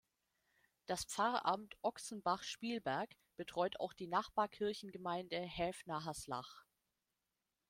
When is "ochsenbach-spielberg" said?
1.83-3.11